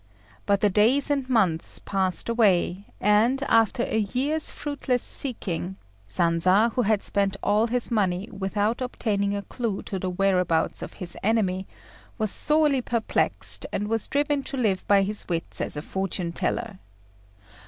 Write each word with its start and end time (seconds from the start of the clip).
But 0.47 0.61
the 0.61 0.69
days 0.71 1.11
and 1.11 1.29
months 1.29 1.77
passed 1.77 2.27
away, 2.27 2.85
and, 2.99 3.39
after 3.43 3.83
a 3.83 3.99
year's 4.11 4.49
fruitless 4.49 5.03
seeking, 5.03 5.75
Sanza, 6.07 6.71
who 6.73 6.81
had 6.81 7.03
spent 7.03 7.37
all 7.43 7.67
his 7.67 7.91
money 7.91 8.27
without 8.31 8.81
obtaining 8.81 9.35
a 9.35 9.43
clue 9.43 9.83
to 9.83 9.99
the 9.99 10.09
whereabouts 10.09 10.81
of 10.81 10.93
his 10.93 11.15
enemy, 11.21 11.67
was 12.17 12.31
sorely 12.31 12.81
perplexed, 12.81 13.67
and 13.71 13.87
was 13.87 14.07
driven 14.07 14.41
to 14.41 14.57
live 14.57 14.87
by 14.87 15.03
his 15.03 15.27
wits 15.29 15.61
as 15.61 15.77
a 15.77 15.83
fortune 15.83 16.31
teller. 16.31 16.79